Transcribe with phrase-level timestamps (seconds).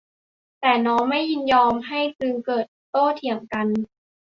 [0.59, 3.67] แต่น้องไม่ยินยอมให้จึงเกิดโต้เถียงกัน